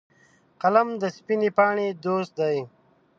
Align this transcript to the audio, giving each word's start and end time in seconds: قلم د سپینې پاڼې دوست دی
قلم 0.61 0.87
د 1.01 1.03
سپینې 1.17 1.49
پاڼې 1.57 1.87
دوست 2.05 2.31
دی 2.39 2.57